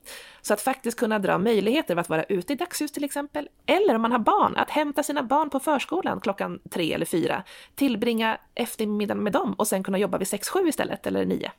[0.41, 3.95] Så att faktiskt kunna dra möjligheter av att vara ute i dagsljus till exempel, eller
[3.95, 7.43] om man har barn, att hämta sina barn på förskolan klockan tre eller fyra,
[7.75, 11.51] tillbringa eftermiddagen med dem och sen kunna jobba vid sex, sju istället, eller nio.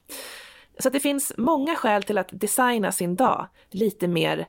[0.78, 4.46] Så att det finns många skäl till att designa sin dag lite mer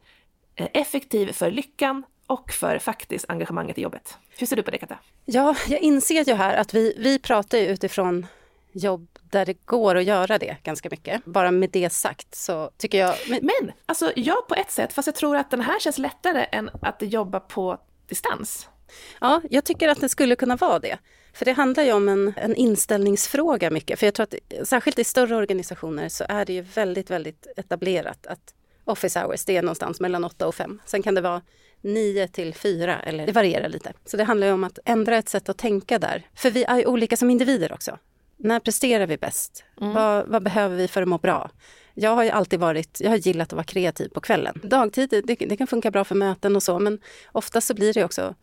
[0.56, 4.18] eh, effektiv för lyckan och för faktiskt engagemanget i jobbet.
[4.38, 4.98] Hur ser du på det Katta?
[5.26, 8.28] Ja, jag inser ju här att vi, vi pratar utifrån
[8.72, 11.26] jobb där det går att göra det ganska mycket.
[11.26, 13.16] Bara med det sagt så tycker jag...
[13.30, 16.46] Men, men alltså ja, på ett sätt, fast jag tror att den här känns lättare
[16.52, 18.70] än att jobba på distans.
[19.22, 20.98] Ja, jag tycker att det skulle kunna vara det.
[21.38, 24.00] För det handlar ju om en, en inställningsfråga mycket.
[24.00, 28.28] För jag tror att särskilt i större organisationer så är det ju väldigt, väldigt etablerat
[28.28, 28.54] att
[28.86, 30.82] office hours, det är någonstans mellan 8 och 5.
[30.86, 31.42] Sen kan det vara
[31.82, 33.94] 9 till 4 eller det varierar lite.
[34.06, 36.28] Så det handlar ju om att ändra ett sätt att tänka där.
[36.36, 37.98] För vi är ju olika som individer också.
[38.38, 39.64] När presterar vi bäst?
[39.82, 39.94] Mm.
[39.94, 41.52] Vad, vad, behöver vi för att må bra?
[41.94, 44.60] Jag har ju alltid varit, jag har gillat att vara kreativ på kvällen.
[44.64, 47.00] Dagtid, det, det kan funka bra för möten och så, men
[47.32, 48.36] oftast så blir det också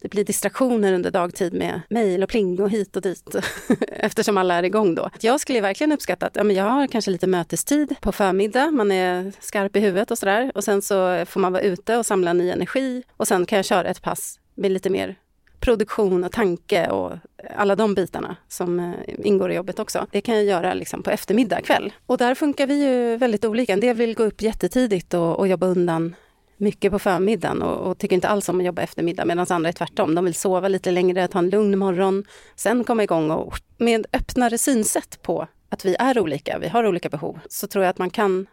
[0.00, 3.34] det blir distraktioner under dagtid med mejl och pling och hit och dit
[3.88, 5.10] eftersom alla är igång då.
[5.20, 8.92] Jag skulle verkligen uppskatta att ja, men jag har kanske lite mötestid på förmiddag, man
[8.92, 12.32] är skarp i huvudet och sådär och sen så får man vara ute och samla
[12.32, 15.16] ny energi och sen kan jag köra ett pass med lite mer
[15.60, 17.12] produktion och tanke och
[17.56, 18.94] alla de bitarna som eh,
[19.26, 20.06] ingår i jobbet också.
[20.10, 21.92] Det kan jag göra liksom på eftermiddag, kväll.
[22.06, 23.72] Och där funkar vi ju väldigt olika.
[23.72, 26.14] En del vill gå upp jättetidigt och, och jobba undan
[26.60, 29.72] mycket på förmiddagen och, och, tycker inte alls om att jobba eftermiddag medan andra är
[29.72, 30.14] tvärtom.
[30.14, 32.24] De vill sova lite längre, ta en lugn morgon,
[32.56, 37.08] sen komma igång och med öppnare synsätt på att vi är olika, vi har olika
[37.08, 38.46] behov, så tror jag att man kan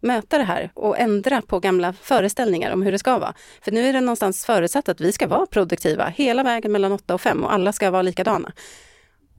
[0.00, 3.34] möta det här och ändra på gamla föreställningar om hur det ska vara.
[3.62, 7.14] För nu är det någonstans förutsatt att vi ska vara produktiva hela vägen mellan 8
[7.14, 8.52] och 5 och alla ska vara likadana.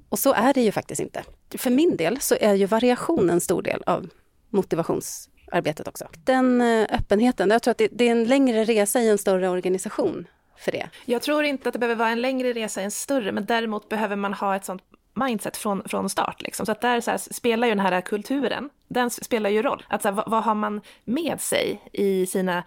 [0.10, 1.24] Och så är det ju faktiskt inte.
[1.58, 4.10] För min del så är ju variation en stor del av
[4.50, 6.08] motivations motivationsarbetet också.
[6.24, 10.28] Den eh, öppenheten, jag tror att det är en längre resa i en större organisation
[10.58, 10.90] för det.
[11.06, 13.90] Jag tror inte att det behöver vara en längre resa i en större, men däremot
[13.90, 14.84] behöver man ha ett sånt
[15.18, 16.42] mindset från, från start.
[16.42, 16.66] Liksom.
[16.66, 19.86] Så att där så här, spelar ju den här kulturen, den spelar ju roll.
[19.90, 22.64] Att så här, vad, vad, har man med sig i sina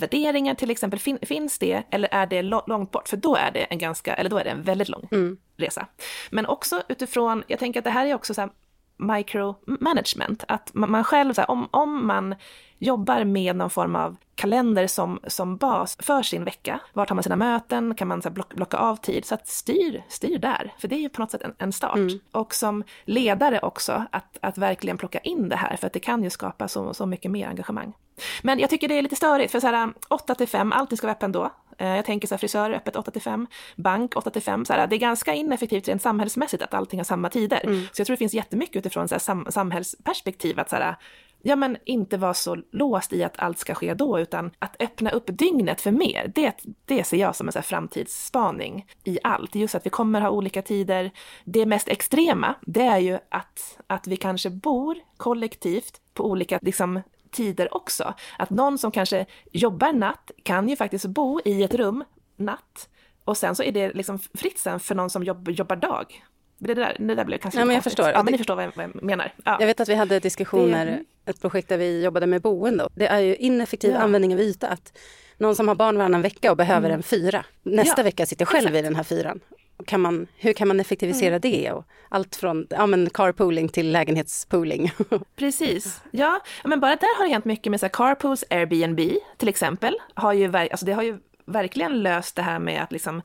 [0.00, 0.98] värderingar till exempel?
[0.98, 3.08] Fin, finns det eller är det långt bort?
[3.08, 5.36] För då är det en ganska, eller då är det en väldigt lång mm.
[5.56, 5.86] resa.
[6.30, 8.50] Men också utifrån, jag tänker att det här är också så här,
[8.96, 10.44] micromanagement.
[10.48, 12.34] Att man själv, här, om, om man
[12.78, 16.80] jobbar med någon form av kalender som, som bas för sin vecka.
[16.92, 17.94] Var tar man sina möten?
[17.94, 19.24] Kan man så block, blocka av tid?
[19.24, 21.96] Så att styr, styr där, för det är ju på något sätt en, en start.
[21.96, 22.18] Mm.
[22.32, 26.24] Och som ledare också, att, att verkligen plocka in det här, för att det kan
[26.24, 27.92] ju skapa så, så mycket mer engagemang.
[28.42, 31.06] Men jag tycker det är lite störigt, för så här 8 till 5, allting ska
[31.06, 31.50] vara öppen då.
[31.82, 34.64] Eh, jag tänker så här, frisör öppet 8 till 5, bank 8 till 5.
[34.64, 37.60] Så här, det är ganska ineffektivt rent samhällsmässigt att allting har samma tider.
[37.64, 37.86] Mm.
[37.92, 40.96] Så jag tror det finns jättemycket utifrån så här, sam samhällsperspektiv att så här,
[41.42, 45.10] ja men inte vara så låst i att allt ska ske då, utan att öppna
[45.10, 46.32] upp dygnet för mer.
[46.34, 49.54] Det, det ser jag som en så framtidsspaning i allt.
[49.54, 51.10] Just att vi kommer ha olika tider.
[51.44, 57.00] Det mest extrema, det är ju att, att vi kanske bor kollektivt på olika liksom,
[57.32, 58.14] tider också.
[58.38, 62.04] Att någon som kanske jobbar natt kan ju faktiskt bo i ett rum
[62.36, 62.88] natt
[63.24, 66.24] och sen så är det liksom fritt sen för någon som jobb, jobbar dag.
[66.58, 68.08] Det där, det där blev kanske ja, men jag förstår.
[68.08, 69.32] Ja, men ni förstår vad jag, vad jag menar.
[69.44, 69.56] Ja.
[69.60, 71.30] Jag vet att vi hade diskussioner, det...
[71.30, 72.88] ett projekt där vi jobbade med boende.
[72.94, 73.98] Det är ju ineffektiv ja.
[73.98, 74.68] användning av yta.
[74.68, 74.98] Att
[75.38, 76.96] någon som har barn varannan vecka och behöver mm.
[76.96, 78.78] en fyra, nästa ja, vecka sitter själv exakt.
[78.78, 79.40] i den här fyran.
[79.86, 81.40] Kan man, hur kan man effektivisera mm.
[81.40, 81.72] det?
[81.72, 84.92] Och allt från ja, men carpooling till lägenhetspooling.
[85.36, 86.02] Precis.
[86.10, 89.00] Ja, men bara där har det hänt mycket med så här carpools, Airbnb
[89.36, 89.94] till exempel.
[90.14, 93.22] Har ju, alltså det har ju verkligen löst det här med att liksom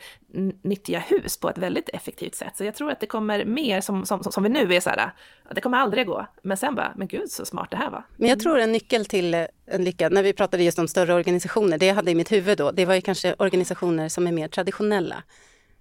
[0.61, 2.57] nyttja hus på ett väldigt effektivt sätt.
[2.57, 5.11] Så jag tror att det kommer mer som, som, som vi nu är så här,
[5.55, 6.25] det kommer aldrig gå.
[6.41, 8.03] Men sen bara, men gud så smart det här var.
[8.15, 9.33] Men jag tror en nyckel till
[9.65, 12.57] en lycka, när vi pratade just om större organisationer, det jag hade i mitt huvud
[12.57, 15.23] då, det var ju kanske organisationer som är mer traditionella.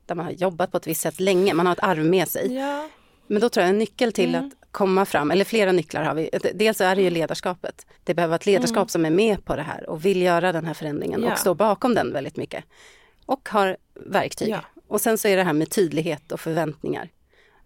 [0.06, 2.54] Där man har jobbat på ett visst sätt länge, man har ett arv med sig.
[2.54, 2.88] Ja.
[3.26, 4.46] Men då tror jag en nyckel till mm.
[4.46, 6.30] att komma fram, eller flera nycklar har vi.
[6.54, 7.86] Dels är det ju ledarskapet.
[8.04, 8.88] Det behöver vara ett ledarskap mm.
[8.88, 11.32] som är med på det här och vill göra den här förändringen ja.
[11.32, 12.64] och stå bakom den väldigt mycket.
[13.26, 14.48] Och har verktyg.
[14.48, 14.60] Ja.
[14.88, 17.08] Och sen så är det här med tydlighet och förväntningar.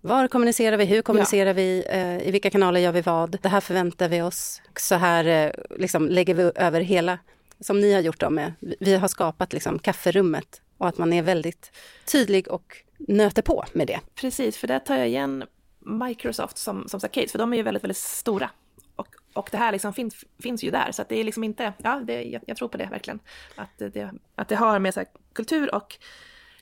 [0.00, 0.84] Var kommunicerar vi?
[0.84, 1.52] Hur kommunicerar ja.
[1.52, 1.84] vi?
[1.88, 3.38] Eh, I vilka kanaler gör vi vad?
[3.42, 4.62] Det här förväntar vi oss.
[4.76, 7.18] Så här eh, liksom, lägger vi över hela,
[7.60, 11.22] som ni har gjort då med, vi har skapat liksom, kafferummet och att man är
[11.22, 11.72] väldigt
[12.12, 14.00] tydlig och nöter på med det.
[14.14, 15.44] Precis, för där tar jag igen
[15.78, 18.50] Microsoft som, som case, för de är ju väldigt, väldigt stora.
[18.96, 21.72] Och, och det här liksom finns, finns ju där, så att det är liksom inte,
[21.78, 23.20] ja, det, jag, jag tror på det verkligen.
[23.54, 25.98] Att det, att det har med så kultur och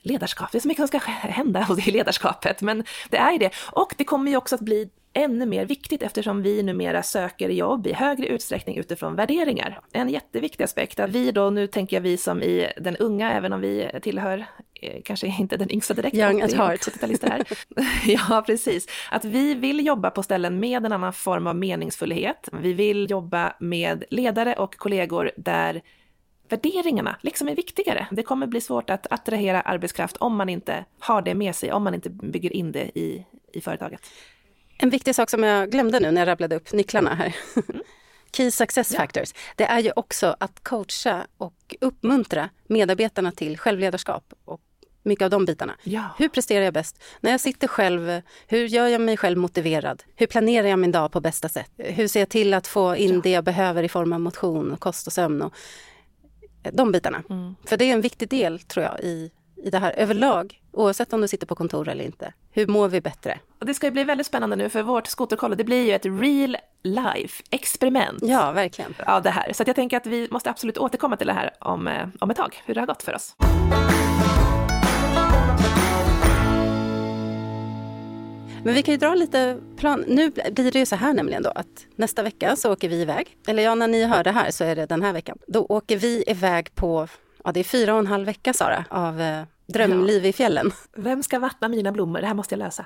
[0.01, 3.51] ledarskap, det är så mycket som ska hända i ledarskapet, men det är ju det.
[3.71, 7.87] Och det kommer ju också att bli ännu mer viktigt eftersom vi numera söker jobb
[7.87, 9.79] i högre utsträckning utifrån värderingar.
[9.91, 13.53] En jätteviktig aspekt att vi då, nu tänker jag vi som i den unga, även
[13.53, 14.45] om vi tillhör
[14.81, 16.15] eh, kanske inte den yngsta direkt.
[16.15, 16.87] Young at heart.
[17.23, 17.43] Här.
[18.05, 18.87] ja, precis.
[19.11, 22.49] Att vi vill jobba på ställen med en annan form av meningsfullhet.
[22.61, 25.81] Vi vill jobba med ledare och kollegor där
[26.49, 28.07] värderingarna liksom är viktigare.
[28.11, 31.83] Det kommer bli svårt att attrahera arbetskraft om man inte har det med sig, om
[31.83, 34.01] man inte bygger in det i, i företaget.
[34.81, 37.35] En viktig sak som jag glömde nu när jag rabblade upp nycklarna här.
[38.31, 39.33] Key success factors.
[39.55, 44.61] Det är ju också att coacha och uppmuntra medarbetarna till självledarskap och
[45.03, 45.75] mycket av de bitarna.
[45.83, 46.15] Ja.
[46.17, 47.03] Hur presterar jag bäst?
[47.21, 50.03] När jag sitter själv, hur gör jag mig själv motiverad?
[50.15, 51.71] Hur planerar jag min dag på bästa sätt?
[51.77, 53.21] Hur ser jag till att få in Ja.
[53.23, 55.41] det jag behöver i form av motion, och kost och sömn?
[55.41, 55.53] Och
[56.71, 57.23] de bitarna.
[57.29, 57.55] Mm.
[57.65, 59.31] För det är en viktig del, tror jag, i,
[59.63, 60.61] i det här överlag.
[60.71, 62.33] Oavsett om du sitter på kontor eller inte.
[62.51, 63.39] Hur mår vi bättre?
[63.59, 66.05] Och det ska ju bli väldigt spännande nu för vårt skoterkollo, det blir ju ett
[66.05, 68.19] real life experiment.
[68.21, 68.93] Ja, verkligen.
[69.05, 69.53] av det här.
[69.53, 72.37] Så jag tänker att vi måste absolut återkomma till det här om, eh, om ett
[72.37, 73.35] tag, hur det har gått för oss.
[78.63, 80.03] Men vi kan ju dra lite plan.
[80.07, 83.37] Nu blir det ju så här nämligen då att nästa vecka så åker vi iväg.
[83.47, 85.37] Eller ja, när ni hör det här så är det den här veckan.
[85.47, 87.07] Då åker vi iväg på,
[87.43, 90.71] ja det är fyra och en halv vecka Sara, av eh, drömliv i fjällen.
[90.95, 92.21] Vem ska vattna mina blommor?
[92.21, 92.85] Det här måste jag lösa.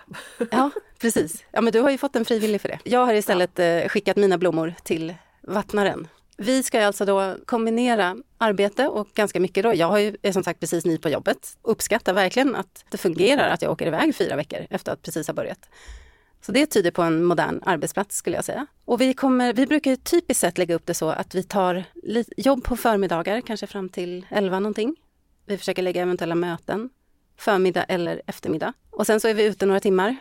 [0.52, 1.44] Ja, precis.
[1.52, 2.80] Ja, men du har ju fått en frivillig för det.
[2.84, 6.08] Jag har istället eh, skickat mina blommor till vattnaren.
[6.38, 9.76] Vi ska alltså då kombinera arbete och ganska mycket då.
[9.76, 11.58] Jag har ju, är som sagt precis ny på jobbet.
[11.62, 15.34] Uppskattar verkligen att det fungerar att jag åker iväg fyra veckor efter att precis ha
[15.34, 15.70] börjat.
[16.46, 18.66] Så det tyder på en modern arbetsplats skulle jag säga.
[18.86, 21.84] Och vi, kommer, vi brukar typiskt sett lägga upp det så att vi tar
[22.38, 24.96] jobb på förmiddagar, kanske fram till 11 någonting.
[25.46, 26.90] Vi försöker lägga eventuella möten,
[27.38, 28.74] förmiddag eller eftermiddag.
[28.90, 30.16] Och sen så är vi ute några timmar.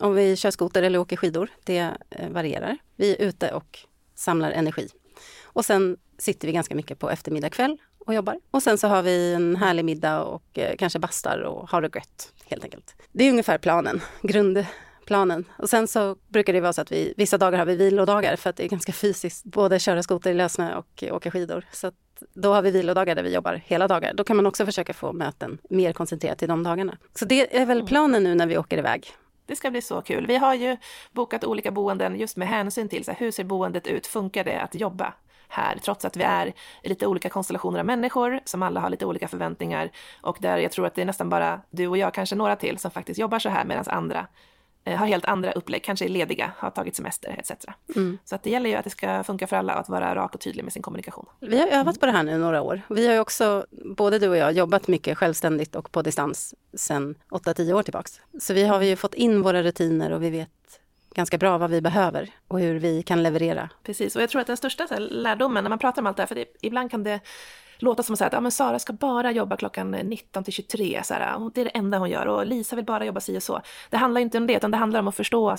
[0.00, 2.78] Om vi kör skoter eller åker skidor, det eh, varierar.
[2.96, 3.78] Vi är ute och
[4.14, 4.88] samlar energi.
[5.42, 8.40] Och sen sitter vi ganska mycket på eftermiddag kväll och jobbar.
[8.50, 11.94] Och sen så har vi en härlig middag och eh, kanske bastar och har det
[11.94, 12.94] gött helt enkelt.
[13.12, 14.00] Det är ungefär planen,
[15.08, 15.44] grundplanen.
[15.58, 18.50] Och sen så brukar det vara så att vi vissa dagar har vi vilodagar för
[18.50, 21.64] att det är ganska fysiskt, både köra skoter i lössnö och åka skidor.
[21.72, 21.94] Så att
[22.34, 24.14] då har vi vilodagar där vi jobbar hela dagar.
[24.14, 26.96] Då kan man också försöka få möten mer koncentrerat till de dagarna.
[27.14, 29.06] Så det är väl planen nu när vi åker iväg.
[29.46, 30.26] Det ska bli så kul.
[30.26, 30.76] Vi har ju
[31.12, 34.06] bokat olika boenden just med hänsyn till så här, hur ser boendet ut?
[34.06, 35.14] Funkar det att jobba
[35.48, 35.78] här?
[35.78, 39.28] Trots att vi är i lite olika konstellationer av människor som alla har lite olika
[39.28, 39.90] förväntningar
[40.22, 42.78] och där jag tror att det är nästan bara du och jag, kanske några till,
[42.78, 44.26] som faktiskt jobbar så här medan andra
[44.84, 47.52] har helt andra upplägg, kanske är lediga, har tagit semester etc.
[48.24, 50.40] Så att det gäller ju att det ska funka för alla att vara rak och
[50.40, 51.26] tydlig med sin kommunikation.
[51.40, 52.82] Vi har övat på det här nu några år.
[52.88, 57.14] Vi har ju också, både du och jag, jobbat mycket självständigt och på distans sedan
[57.30, 58.20] 8-10 år tillbaks.
[58.40, 60.50] Så vi har ju fått in våra rutiner och vi vet
[61.14, 63.70] ganska bra vad vi behöver och hur vi kan leverera.
[63.82, 66.28] Precis, och jag tror att den största lärdomen när man pratar om allt det här,
[66.28, 67.20] för det, ibland kan det
[67.78, 71.00] låta som att, säga att ja, men Sara ska bara jobba klockan 19 till 23,
[71.04, 73.38] så här, och det är det enda hon gör, och Lisa vill bara jobba si
[73.38, 73.60] och så.
[73.90, 75.56] Det handlar inte om det, utan det handlar om att förstå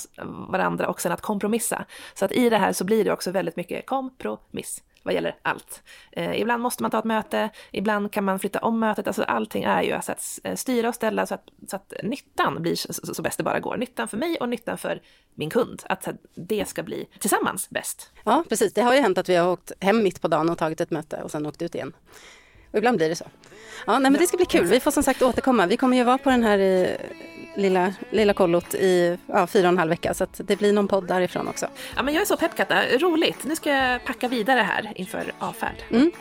[0.50, 1.86] varandra och sen att kompromissa.
[2.14, 5.84] Så att i det här så blir det också väldigt mycket kompromiss vad gäller allt.
[6.12, 9.64] Eh, ibland måste man ta ett möte, ibland kan man flytta om mötet, alltså allting
[9.64, 12.94] är ju alltså att eh, styra och ställa så att, så att nyttan blir så,
[12.94, 13.78] så, så bäst det bara går.
[13.78, 15.02] Nyttan för mig och nyttan för
[15.36, 18.12] min kund, att det ska bli tillsammans bäst.
[18.24, 18.74] Ja, precis.
[18.74, 20.92] Det har ju hänt att vi har åkt hem mitt på dagen och tagit ett
[20.92, 21.94] möte och sen åkt ut igen.
[22.72, 23.26] Och ibland blir det så.
[23.88, 24.66] Ja, nej, men det ska bli kul.
[24.66, 25.66] Vi får som sagt återkomma.
[25.66, 26.88] Vi kommer ju vara på den här eh,
[27.60, 30.88] lilla, lilla kollot i ja, fyra och en halv vecka så att det blir någon
[30.88, 31.68] podd därifrån också.
[31.96, 33.44] Ja, men jag är så pepp Katta, roligt.
[33.44, 35.76] Nu ska jag packa vidare här inför avfärd.
[35.92, 36.12] Mm.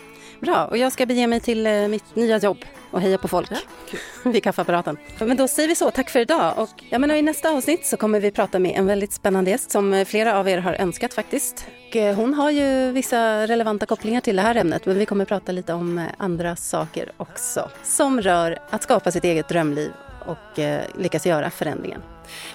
[0.41, 3.51] Bra, och jag ska bege mig till eh, mitt nya jobb och heja på folk
[3.51, 3.57] Ja,
[3.91, 4.01] kul.
[4.33, 4.97] vid kaffeapparaten.
[5.19, 6.55] Men då säger vi så, tack för idag.
[6.57, 9.71] Och jag menar, i nästa avsnitt så kommer vi prata med en väldigt spännande gäst
[9.71, 11.67] som eh, flera av er har önskat faktiskt.
[11.89, 15.25] Och eh, hon har ju vissa relevanta kopplingar till det här ämnet men vi kommer
[15.25, 19.93] prata lite om andra saker också som rör att skapa sitt eget drömliv
[20.29, 22.03] och eh, lyckas göra förändringen.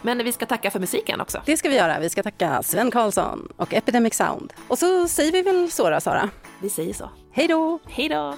[0.02, 1.42] Men vi ska tacka för musiken också.
[1.46, 2.00] Det ska vi göra.
[2.00, 4.54] Vi ska tacka Sven Karlsson och Epidemic Sound.
[4.68, 6.30] Och så säger vi väl så då, Sara.
[6.62, 7.10] Vi säger så.
[7.32, 7.80] Hej då!
[7.88, 8.36] Hej då!